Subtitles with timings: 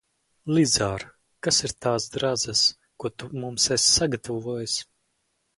[0.57, 1.05] Lizār,
[1.47, 2.65] kas ir tās drazas,
[3.03, 4.83] ko tu mums esi sagatavojis?